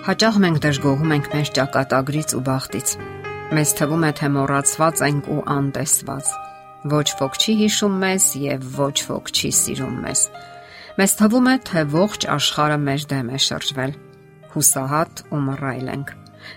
Հաճախ 0.00 0.36
մենք 0.40 0.58
դժգոհում 0.64 1.10
ենք 1.12 1.26
մեր 1.28 1.48
ճակատագրից 1.56 2.30
ու 2.32 2.38
բախտից։ 2.46 2.92
Մեզ 3.52 3.72
թվում 3.76 4.04
է, 4.08 4.10
թե 4.16 4.28
մոռացված 4.32 5.00
ենք 5.04 5.26
ու 5.28 5.42
անտեսված։ 5.54 6.30
Ոչ 6.92 7.08
ոք 7.18 7.34
չի 7.36 7.54
հիշում 7.58 7.98
մեզ 8.04 8.28
եւ 8.40 8.62
ոչ 8.78 8.96
ոք 9.10 9.26
չի 9.36 9.50
սիրում 9.58 9.98
մեզ։ 10.04 10.22
Մեզ 10.96 11.14
թվում 11.20 11.50
է, 11.52 11.54
թե 11.68 11.82
ողջ 11.92 12.24
աշխարհը 12.32 12.78
մեր 12.86 13.04
դեմ 13.10 13.28
է 13.28 13.40
շրջվել։ 13.44 13.92
Հուսահատ 14.54 15.22
ու 15.36 15.40
մռայլ 15.50 15.90
ենք։ 15.92 16.14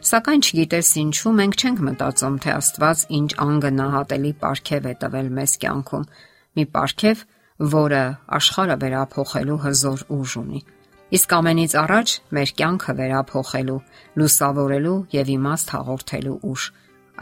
Սակայն 0.07 0.43
չգիտես 0.47 0.91
ինչու 1.03 1.33
մենք 1.43 1.57
չենք 1.59 1.81
մտածում, 1.89 2.37
թե 2.47 2.53
Աստված 2.63 3.03
ինչ 3.19 3.29
անգնահատելի 3.43 4.31
ապարքև 4.37 4.87
է 4.87 4.95
տվել 5.03 5.27
մեզ 5.43 5.57
կյանքում։ 5.65 6.07
Մի 6.53 6.65
ապարքև, 6.71 7.27
որը 7.75 8.01
աշխարհը 8.39 8.79
վերափոխելու 8.87 9.59
հզոր 9.67 10.07
ուժ 10.15 10.37
ունի։ 10.43 10.63
Իսկ 11.13 11.33
ամենից 11.37 11.73
առաջ 11.77 12.11
մեր 12.33 12.51
կյանքը 12.57 12.93
վերափոխելու, 12.97 13.81
լուսավորելու 14.17 14.93
եւ 15.13 15.27
իմաստ 15.33 15.73
հաղորդելու 15.73 16.37
ուժ։ 16.49 16.63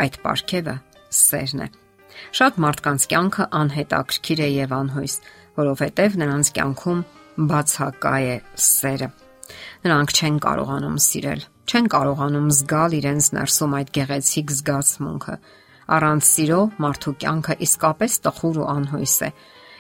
Այդ 0.03 0.15
ապարքևը 0.21 0.75
սերն 1.17 1.63
է։ 1.65 1.67
Շատ 2.39 2.59
մարդկանց 2.63 3.07
կյանքը 3.11 3.47
անհետաքրքիր 3.59 4.43
է 4.45 4.49
եւ 4.51 4.75
անհույս, 4.79 5.15
որովհետեւ 5.59 6.17
նրանց 6.21 6.51
կյանքում 6.55 7.03
բացակա 7.51 8.15
է 8.31 8.35
սերը։ 8.71 9.09
Նրանք 9.83 10.15
չեն 10.15 10.37
կարողանում 10.47 10.97
սիրել, 11.11 11.41
չեն 11.67 11.87
կարողանում 11.91 12.51
զգալ 12.61 12.95
իրենց 13.01 13.25
ներսում 13.35 13.75
այդ 13.81 13.89
գեղեցիկ 13.97 14.53
զգացմունքը։ 14.61 15.35
Առանց 15.91 16.29
սիրո 16.31 16.61
մարդու 16.85 17.13
կյանքը 17.25 17.55
իսկապես 17.67 18.21
տխուր 18.23 18.61
ու 18.61 18.69
անհույս 18.71 19.15
է 19.27 19.29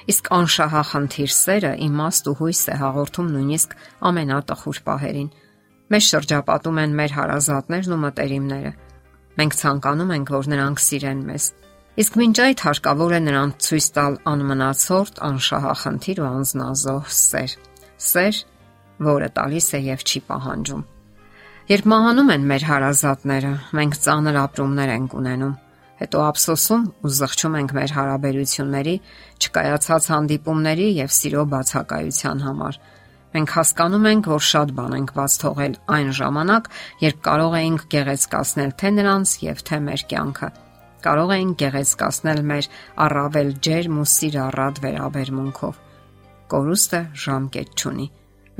Իսկ 0.09 0.29
անշահախնդիր 0.33 1.31
սերը 1.35 1.71
իմաստ 1.85 2.29
ու 2.31 2.35
հույս 2.41 2.61
է 2.73 2.75
հաղորդում 2.81 3.27
նույնիսկ 3.35 3.75
ամենատխուր 4.09 4.79
պահերին։ 4.87 5.29
Մեզ 5.91 6.07
շրջապատում 6.11 6.79
են 6.81 6.95
մեր 6.97 7.15
հարազատներն 7.17 7.95
ու 7.95 7.99
մտերիմները։ 8.01 8.71
Մենք 9.41 9.57
ցանկանում 9.61 10.13
ենք, 10.17 10.31
որ 10.35 10.49
նրանք 10.51 10.81
սիրեն 10.81 11.21
մեզ։ 11.31 11.45
Իսկ 12.01 12.17
մինչ 12.21 12.35
այդ 12.41 12.63
հարկավոր 12.65 13.11
է 13.11 13.19
նրանց 13.21 13.65
ցույց 13.67 13.87
տալ 13.97 14.13
անմնացորդ, 14.31 15.21
անշահախնդիր 15.27 16.21
ու 16.21 16.29
անznազող 16.31 17.09
սեր։ 17.21 17.55
Սեր, 18.11 18.39
որը 19.11 19.27
տալիս 19.37 19.67
է 19.75 19.81
եւ 19.91 20.05
չի 20.07 20.21
պահանջում։ 20.31 20.85
Երբ 21.71 21.89
մահանում 21.91 22.31
են 22.31 22.47
մեր 22.51 22.63
հարազատները, 22.71 23.51
մենք 23.77 23.99
ծանր 24.01 24.39
ապրումներ 24.41 24.93
ենք 24.95 25.19
ունենում 25.21 25.57
հետո 26.01 26.21
ափսոսում 26.31 26.85
ու 27.05 27.11
զղջում 27.17 27.57
ենք 27.61 27.73
մեր 27.77 27.91
հարաբերությունների, 27.97 28.95
չկայացած 29.41 30.07
հանդիպումների 30.11 30.87
եւ 30.97 31.13
սիրո 31.17 31.43
բացակայության 31.51 32.41
համար։ 32.45 32.79
Մենք 33.31 33.53
հասկանում 33.55 34.07
ենք, 34.11 34.25
որ 34.31 34.43
շատ 34.43 34.71
բան 34.75 34.95
ենք 34.97 35.11
բաց 35.15 35.35
թողել 35.41 35.75
այն 35.95 36.09
ժամանակ, 36.17 36.65
երբ 37.05 37.19
կարող 37.27 37.53
էինք 37.61 37.85
գեղեցկացնել 37.93 38.73
թե 38.81 38.89
նրանց 38.97 39.35
եւ 39.45 39.61
թե 39.69 39.77
մեր 39.87 40.03
կյանքը։ 40.11 40.49
Կարող 41.01 41.31
էինք 41.37 41.55
գեղեցկացնել 41.61 42.41
մեր 42.51 42.67
առավել 43.05 43.53
ջերմ 43.67 44.01
ու 44.01 44.09
սիրառատ 44.11 44.81
վերաբերմունքով։ 44.83 45.79
Կորուստը 46.51 47.01
ժամկետ 47.23 47.71
չունի։ 47.79 48.07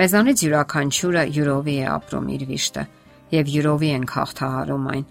Մեզանից 0.02 0.46
յուրաքանչյուրը 0.48 1.26
յուրովի 1.36 1.76
է 1.82 1.88
ապրում 1.92 2.32
իր 2.38 2.46
վիշտը 2.52 2.86
եւ 3.36 3.52
յուրովի 3.56 3.92
ենք 3.98 4.16
հաղթահարում 4.18 4.88
այն 4.96 5.06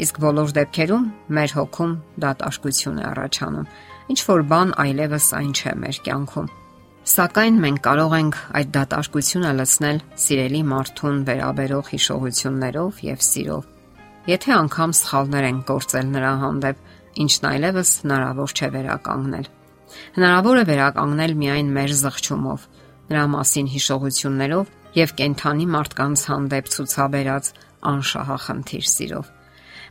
Իսկ 0.00 0.18
բոլոր 0.24 0.52
դեպքերում 0.56 1.04
մեր 1.36 1.54
հոգում 1.58 1.92
դատարկություն 2.24 2.98
է 3.02 3.04
առաջանում։ 3.12 3.66
Ինչ 4.12 4.20
որ 4.28 4.42
բան 4.52 4.70
այլևս 4.82 5.26
այն 5.36 5.52
չէ 5.52 5.72
մեր 5.82 5.98
կյանքում։ 6.06 6.48
Սակայն 7.12 7.56
մենք 7.62 7.80
կարող 7.82 8.12
ենք 8.16 8.36
այդ 8.58 8.68
դատարկությունը 8.76 9.52
լցնել 9.58 9.98
սիրելի 10.22 10.62
մարդուն 10.72 11.16
վերաբերող 11.28 11.88
հիշողություններով 11.92 13.00
եւ 13.08 13.24
սիրով։ 13.26 13.64
Եթե 14.32 14.52
անգամ 14.54 14.94
սխալներ 15.02 15.46
են 15.48 15.58
կործել 15.66 16.06
նրա 16.12 16.32
հանդեպ, 16.42 16.82
ինչն 17.26 17.48
այլևս 17.52 17.90
հնարավոր 18.02 18.54
չէ 18.54 18.68
վերականգնել։ 18.76 19.50
Հնարավոր 20.16 20.62
է 20.62 20.64
վերականգնել 20.70 21.36
միայն 21.42 21.74
մեր 21.76 21.94
զղջումով, 22.02 22.66
նրա 23.10 23.24
մասին 23.34 23.68
հիշողություններով 23.74 24.72
եւ 25.02 25.14
կենթանի 25.18 25.66
մարդկանց 25.74 26.26
հանդեպ 26.32 26.72
ցուցաբերած 26.72 27.52
անշահախնդիր 27.92 28.90
սիրով։ 28.92 29.41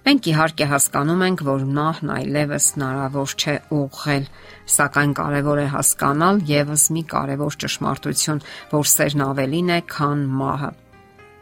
Մենք 0.01 0.27
իհարկե 0.31 0.65
հասկանում 0.65 1.19
ենք, 1.27 1.41
որ 1.45 1.63
նահն 1.77 2.11
այլևս 2.11 2.67
հնարավոր 2.73 3.33
չէ 3.37 3.53
ուղղել, 3.77 4.23
սակայն 4.75 5.11
կարևոր 5.19 5.59
է 5.61 5.65
հասկանալ 5.73 6.39
եւս 6.49 6.85
մի 6.95 7.03
կարևոր 7.11 7.57
ճշմարտություն, 7.61 8.41
որ 8.71 8.89
սերն 8.91 9.23
ավելին 9.27 9.69
է, 9.75 9.77
քան 9.93 10.23
մահը։ 10.39 10.71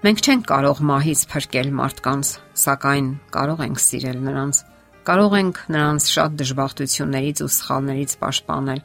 Մենք 0.03 0.19
չենք 0.27 0.43
կարող 0.51 0.81
մահից 0.89 1.21
փրկել 1.31 1.71
մարդկանց, 1.79 2.33
սակայն 2.65 3.07
կարող 3.39 3.63
ենք 3.69 3.81
սիրել 3.85 4.19
նրանց։ 4.27 4.61
Կարող 5.07 5.37
ենք 5.39 5.63
նրանց 5.79 6.09
շատ 6.19 6.37
դժբախտություններից 6.43 7.43
ու 7.47 7.51
սխալներից 7.55 8.17
պաշտպանել, 8.19 8.83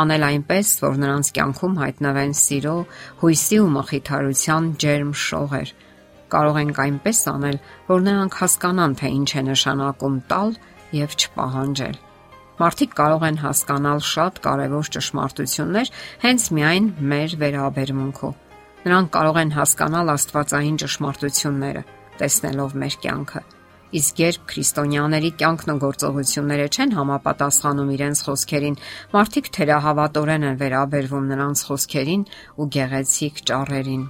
անել 0.00 0.26
այնպես, 0.30 0.72
որ 0.80 0.98
նրանց 1.04 1.32
կյանքում 1.36 1.78
հայտնվեն 1.84 2.34
սիրո, 2.40 2.74
հույսի 3.20 3.60
ու 3.60 3.70
մխիթարության 3.76 4.74
ջերմ 4.80 5.14
շողեր 5.28 5.76
կարող 6.34 6.60
ենք 6.60 6.80
այնպես 6.84 7.20
անել, 7.30 7.58
որ 7.90 8.04
նրանք 8.06 8.38
հասկանան, 8.40 8.94
թե 9.00 9.10
ինչ 9.20 9.30
է 9.30 9.42
նշանակում 9.50 10.16
տալ 10.30 10.54
եւ 11.00 11.16
չպահանջել։ 11.20 11.96
Մարդիկ 12.60 12.90
կարող 12.92 13.22
են 13.30 13.38
հասկանալ 13.40 14.02
շատ 14.04 14.40
կարևոր 14.44 14.88
ճշմարտություններ 14.96 15.92
հենց 16.24 16.48
միայն 16.56 16.90
մեր 17.12 17.36
վերաբերմունքով։ 17.40 18.34
Նրանք 18.84 19.08
կարող 19.16 19.38
են 19.40 19.54
հասկանալ 19.56 20.12
աստվածային 20.16 20.76
ճշմարտությունները, 20.82 21.82
տեսնելով 22.20 22.76
մեր 22.84 22.98
կյանքը։ 23.06 23.42
Իսկ 23.90 24.20
երբ 24.22 24.42
քրիստոնյաների 24.52 25.30
կյանքն 25.40 25.72
ու 25.72 25.80
գործողությունները 25.82 26.66
չեն 26.70 26.94
համապատասխանում 27.00 27.90
իրենց 27.96 28.22
խոսքերին, 28.28 28.78
մարդիկ 29.16 29.50
թերահավատորեն 29.56 30.46
են 30.52 30.60
վերաբերվում 30.60 31.28
նրանց 31.34 31.66
խոսքերին 31.70 32.24
ու 32.60 32.70
գեղեցիկ 32.76 33.44
ճառերին։ 33.50 34.04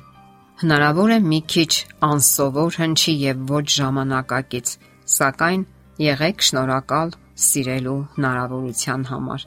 Հնարավոր 0.60 1.12
է 1.14 1.16
մի 1.24 1.36
քիչ 1.48 1.70
անսովոր 2.04 2.74
հնչի 2.82 3.12
եւ 3.16 3.44
ոչ 3.48 3.62
ժամանակակից, 3.74 4.72
սակայն 5.08 5.62
եղեք 6.04 6.44
շնորհակալ 6.48 7.14
սիրելու 7.44 7.94
հնարավորության 8.16 9.06
համար։ 9.10 9.46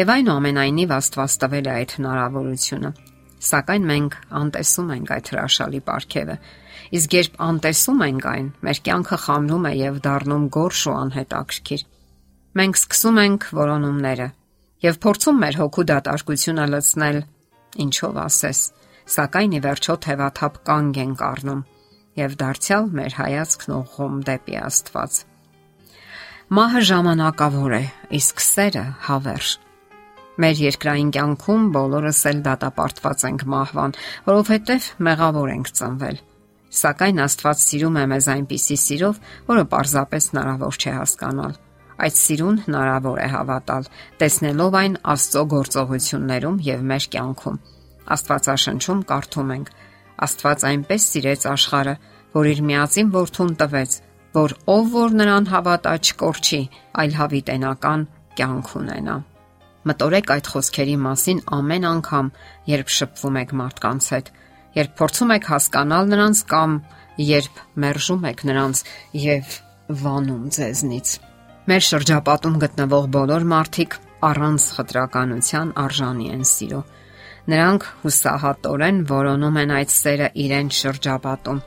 Եվ 0.00 0.10
այնուամենայնիվ 0.14 0.94
Աստված 0.96 1.36
տվել 1.44 1.70
է 1.70 1.72
այդ 1.74 1.94
հնարավորությունը։ 2.00 2.90
Սակայն 3.50 3.86
մենք 3.92 4.16
անտեսում 4.40 4.90
ենք 4.96 5.14
այդ 5.16 5.30
հրաշալի 5.30 5.82
ապարքևը։ 5.84 6.36
Իսկ 6.98 7.16
երբ 7.20 7.38
անտեսում 7.46 8.04
ենք 8.10 8.28
այն, 8.34 8.50
մեր 8.66 8.82
կյանքը 8.90 9.20
խամրում 9.30 9.70
է 9.70 9.74
եւ 9.78 10.02
դառնում 10.10 10.50
գորշ 10.58 10.82
ու 10.90 10.96
անհետաքրքիր։ 10.98 11.86
Մենք 12.58 12.82
սկսում 12.82 13.22
ենք 13.22 13.48
որոնումները 13.60 14.28
եւ 14.90 15.00
փորձում 15.06 15.40
մեր 15.46 15.62
հոգու 15.62 15.88
դատարկությունը 15.94 16.68
լցնել 16.74 17.24
ինչով 17.86 18.22
ասես 18.26 18.66
սակայն 19.10 19.56
ի 19.58 19.60
վերջո 19.64 19.94
թևաթափ 20.04 20.58
կանգ 20.68 20.98
ենք 21.02 21.22
առնում 21.26 21.62
եւ 22.20 22.34
դարձյալ 22.42 22.84
մեր 22.98 23.16
հայացքն 23.18 23.72
ուղղում 23.76 24.20
դեպի 24.28 24.56
Աստված։ 24.60 25.18
Մահը 26.58 26.82
ժամանակավոր 26.90 27.74
է, 27.78 27.82
իսկ 28.18 28.42
սերը 28.44 28.84
հավերժ։ 29.06 29.50
Մեր 30.40 30.60
երկրային 30.64 31.10
կյանքում 31.16 31.64
բոլորս 31.74 32.20
էլ 32.30 32.42
դատապարտված 32.46 33.24
ենք 33.30 33.44
մահվան, 33.54 33.96
որովհետև 34.30 34.86
մեղավոր 35.10 35.52
ենք 35.54 35.72
ծնվել։ 35.80 36.22
Սակայն 36.80 37.20
Աստված 37.26 37.64
սիրում 37.66 37.98
է 37.98 38.04
մեզ 38.14 38.30
այնպիսի 38.34 38.78
սիրով, 38.84 39.20
որը 39.50 39.64
պարզապես 39.74 40.30
հնարավոր 40.30 40.80
չէ 40.80 40.94
հասկանալ։ 41.00 41.58
Այդ 42.00 42.16
սիրուն 42.20 42.62
հնարավոր 42.70 43.18
է 43.20 43.28
հավատալ, 43.34 43.90
տեսնելով 44.22 44.78
այն 44.80 44.96
Աստծո 45.14 45.44
գործողություններում 45.58 46.64
եւ 46.70 46.88
մեր 46.94 47.10
կյանքում 47.14 47.60
Աստվածաշնչում 48.16 49.02
կարդում 49.10 49.50
ենք. 49.56 49.72
Աստված 50.26 50.64
այնպես 50.70 51.06
սիրեց 51.10 51.46
աշխարը, 51.50 51.94
որ 52.34 52.50
իր 52.50 52.60
միածին 52.70 53.10
որդուն 53.14 53.52
տվեց, 53.60 53.96
որ 54.36 54.54
ով 54.70 54.90
որ 54.94 55.16
նրան 55.20 55.48
հավատա 55.50 55.94
չկորչի, 56.00 56.60
այլ 57.00 57.16
հավիտենական 57.20 58.06
կյանք 58.38 58.70
ունենա։ 58.80 59.16
Մտորեք 59.90 60.30
այդ 60.34 60.50
խոսքերի 60.52 60.96
մասին 61.00 61.38
ամեն 61.56 61.86
անգամ, 61.90 62.26
երբ 62.68 62.92
շփվում 63.00 63.38
եք 63.40 63.54
մարդկանց 63.60 64.08
հետ, 64.14 64.26
երբ 64.76 64.92
փորձում 65.00 65.32
եք 65.36 65.48
հասկանալ 65.50 66.10
նրանց 66.12 66.42
կամ 66.50 66.76
երբ 67.30 67.60
մերժում 67.84 68.26
եք 68.30 68.44
նրանց 68.50 68.82
եւ 69.24 69.56
վանում 70.04 70.44
ձեզնից։ 70.56 71.14
Մեր 71.70 71.84
շրջապատում 71.90 72.60
գտնվող 72.60 73.08
բոլոր 73.16 73.46
մարդիկ 73.50 73.96
առանց 74.30 74.66
խտրականության 74.76 75.72
արժանի 75.80 76.30
են 76.36 76.44
սիրո 76.50 76.80
Նրանք 77.50 77.84
հուսահատորեն 78.02 78.98
որոնում 79.10 79.56
են 79.60 79.70
այդ 79.80 79.92
սերը 79.94 80.26
իրեն 80.44 80.68
շրջապատում 80.76 81.60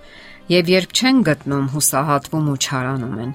եւ 0.54 0.70
երբ 0.74 0.94
չեն 0.94 1.22
գտնում 1.28 1.68
հուսահատվում 1.74 2.50
ու 2.54 2.58
չարանում 2.64 3.18
են։ 3.24 3.32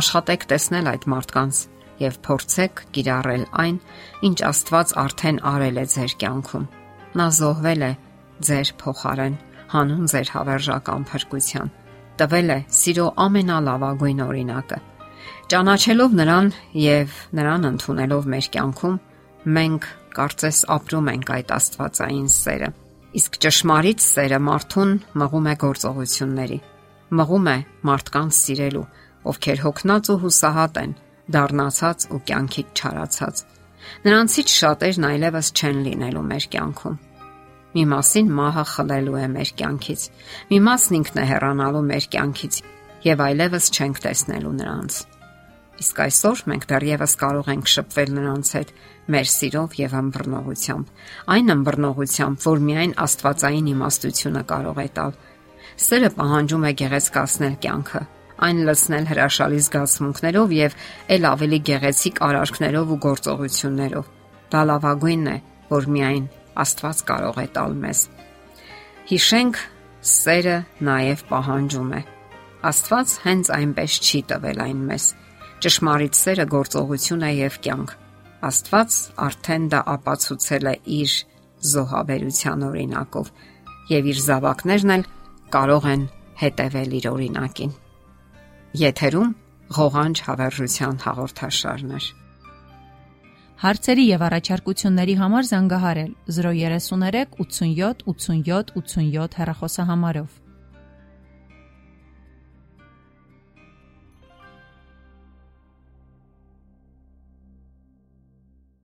Աշխատեք 0.00 0.46
տեսնել 0.52 0.90
այդ 0.92 1.06
մարդկանց 1.14 1.60
եւ 2.04 2.16
փորձեք 2.26 2.82
կիրառել 2.94 3.44
այն, 3.64 3.76
ինչ 4.28 4.38
Աստված 4.48 4.94
արդեն 5.04 5.38
արել 5.50 5.76
է 5.82 5.84
ձեր 5.94 6.14
կյանքում։ 6.24 6.66
Նա 7.14 7.26
զոհվել 7.38 7.84
է 7.84 7.92
ձեր 8.48 8.72
փոխարեն, 8.80 9.36
հանուն 9.74 10.10
ձեր 10.14 10.30
հավերժական 10.34 11.06
փրկության։ 11.10 11.72
Տվել 12.18 12.50
է 12.54 12.58
սիրո 12.78 13.06
ամենալավագույն 13.24 14.20
օրինակը։ 14.24 14.78
Ճանաչելով 15.54 16.14
նրան 16.20 16.50
եւ 16.84 17.16
նրան 17.38 17.68
ընդունելով 17.70 18.28
մեր 18.34 18.46
կյանքում, 18.54 18.96
մենք 19.44 19.88
կարծես 20.16 20.58
ապրում 20.74 21.10
ենք 21.14 21.32
այդ 21.36 21.54
աստվածային 21.58 22.28
սերը։ 22.34 22.68
Իսկ 23.20 23.38
ճշմարիտ 23.44 24.04
սերը 24.04 24.40
մարդուն 24.48 24.92
մղում 25.22 25.48
է 25.52 25.54
գործողությունների, 25.64 26.60
մղում 27.20 27.48
է 27.54 27.56
մարդկանց 27.90 28.38
սիրելու, 28.40 28.84
ովքեր 29.30 29.64
հոգնած 29.64 30.12
ու 30.14 30.20
հուսահատ 30.24 30.78
են, 30.84 30.94
դառնացած 31.34 32.06
ու 32.10 32.22
կյանքից 32.30 32.84
չարացած։ 32.84 33.42
Նրանցից 34.04 34.54
շատերն 34.58 35.10
այլևս 35.14 35.50
չեն 35.54 35.82
լինելու 35.88 36.28
մեր 36.34 36.48
կյանքում 36.54 37.02
Մի 37.74 37.82
մասին 37.90 38.28
մահը 38.30 38.62
խլելու 38.70 39.16
է 39.18 39.24
մեր 39.32 39.48
կյանքից։ 39.58 40.02
Մի 40.50 40.58
մասն 40.66 40.96
ինքն 41.00 41.18
է 41.18 41.24
հեռանալու 41.30 41.80
մեր 41.88 42.04
կյանքից 42.12 42.58
եւ 43.08 43.22
այլևս 43.24 43.66
չենք 43.74 44.00
տեսնելու 44.04 44.52
նրանց։ 44.60 44.98
Իսկ 45.82 46.00
այսօր 46.04 46.42
մենք 46.50 46.66
դեռևս 46.70 47.14
կարող 47.20 47.48
ենք 47.54 47.70
շփվել 47.74 48.10
նրանց 48.14 48.50
հետ 48.54 48.68
մեր 49.14 49.30
սիրով 49.34 49.72
եւ 49.80 49.94
ըմբռնողությամբ։ 50.00 50.92
Այն 51.34 51.54
ըմբռնողությամբ, 51.54 52.44
որ 52.44 52.62
միայն 52.68 52.92
Աստվածային 53.04 53.70
իմաստությունը 53.74 54.42
կարող 54.54 54.78
է 54.84 54.86
տալ։ 54.98 55.16
Սերը 55.84 56.10
պահանջում 56.14 56.64
է 56.64 56.72
գեղեցկացնել 56.80 57.56
կյանքը, 57.64 58.02
այն 58.44 58.62
լցնել 58.68 59.08
հրաշալի 59.10 59.60
զգացմունքներով 59.64 60.54
եւ 60.54 60.78
ել 61.14 61.28
ավելի 61.34 61.58
գեղեցիկ 61.68 62.22
արարքներով 62.28 62.94
ու 62.94 63.00
գործողություններով։ 63.04 64.08
Դա 64.54 64.62
լավագույնն 64.70 65.28
է, 65.34 65.36
որ 65.74 65.90
միայն 65.94 66.26
Աստված 66.64 66.98
կարող 67.10 67.38
է 67.42 67.46
տալ 67.54 67.72
մեզ։ 67.82 68.00
Հիշենք, 69.10 69.56
սերը 70.14 70.58
նաև 70.86 71.24
պահանջում 71.34 71.90
է։ 71.98 72.02
Աստված 72.70 73.14
հենց 73.24 73.50
այնպես 73.58 73.96
չի 74.04 74.20
տվել 74.30 74.62
այն 74.64 74.84
մեզ։ 74.88 75.06
Ճշմարիտ 75.64 76.16
սերը 76.18 76.44
գործողություն 76.52 77.22
է 77.24 77.28
եւ 77.38 77.54
կյանք։ 77.64 77.92
Աստված 78.44 78.96
արդեն 79.26 79.68
դա 79.72 79.78
ապացուցել 79.94 80.68
է 80.68 80.74
իր 80.96 81.14
զոհաբերության 81.70 82.66
օրինակով 82.66 83.30
եւ 83.94 84.10
իր 84.12 84.20
զավակներն 84.26 84.92
էլ 84.96 85.06
կարող 85.56 85.88
են 85.94 86.04
հետևել 86.42 86.92
իր 86.98 87.08
օրինակին։ 87.14 87.72
Եթերում 88.82 89.32
ղողանջ 89.78 90.22
հավերժության 90.28 91.00
հաղորդաշարներ։ 91.06 92.12
Հարցերի 93.64 94.04
եւ 94.10 94.28
առաջարկությունների 94.28 95.14
համար 95.24 95.52
զանգահարել 95.54 96.14
033 96.44 97.38
87 97.40 98.08
87 98.12 98.74
87 98.84 99.38
հեռախոսահամարով։ 99.40 100.43